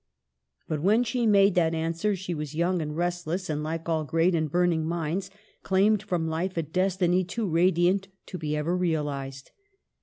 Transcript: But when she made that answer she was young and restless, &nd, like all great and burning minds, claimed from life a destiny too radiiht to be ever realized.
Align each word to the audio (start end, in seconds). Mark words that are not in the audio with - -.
But 0.67 0.81
when 0.81 1.03
she 1.03 1.27
made 1.27 1.53
that 1.53 1.75
answer 1.75 2.15
she 2.15 2.33
was 2.33 2.55
young 2.55 2.81
and 2.81 2.97
restless, 2.97 3.51
&nd, 3.51 3.61
like 3.61 3.87
all 3.87 4.03
great 4.03 4.33
and 4.33 4.49
burning 4.49 4.83
minds, 4.83 5.29
claimed 5.61 6.01
from 6.01 6.27
life 6.27 6.57
a 6.57 6.63
destiny 6.63 7.23
too 7.23 7.47
radiiht 7.47 8.07
to 8.25 8.39
be 8.39 8.55
ever 8.57 8.75
realized. 8.75 9.51